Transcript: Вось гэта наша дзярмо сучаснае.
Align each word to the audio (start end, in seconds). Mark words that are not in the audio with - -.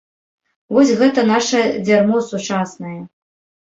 Вось 0.77 0.95
гэта 1.03 1.27
наша 1.33 1.59
дзярмо 1.85 2.27
сучаснае. 2.35 3.01